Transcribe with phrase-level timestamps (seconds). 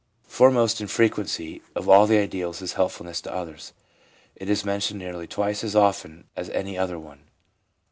[0.25, 3.71] Foremost in frequency of all the ideals is helpful ness to others;
[4.35, 7.29] it is mentioned nearly twice as often as any other one.